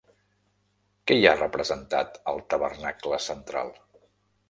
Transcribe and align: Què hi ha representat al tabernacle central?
Què 1.09 1.17
hi 1.19 1.27
ha 1.27 1.35
representat 1.43 2.19
al 2.35 2.43
tabernacle 2.55 3.25
central? 3.31 3.75